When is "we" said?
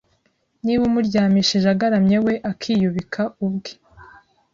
2.25-2.33